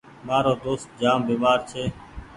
مآرو 0.27 0.53
دوست 0.63 0.87
جآم 0.99 1.19
بيمآر 1.27 1.59
ڇي۔ 1.69 1.83